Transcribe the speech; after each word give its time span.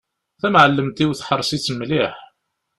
Tamεellemt-iw 0.41 1.11
teḥreṣ-itt 1.13 1.67
mliḥ. 1.73 2.13